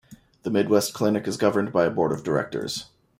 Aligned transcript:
The 0.41 0.49
Midwest 0.49 0.95
Clinic 0.95 1.27
is 1.27 1.37
governed 1.37 1.71
by 1.71 1.85
a 1.85 1.91
Board 1.91 2.11
of 2.11 2.23
Directors. 2.23 2.85